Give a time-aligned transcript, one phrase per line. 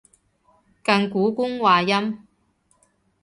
[0.03, 0.05] 近古
[1.31, 2.25] 官話音